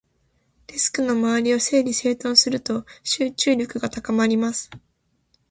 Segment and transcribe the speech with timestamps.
[0.65, 4.71] デスクの周りを整理整頓すると、集中力が高まります。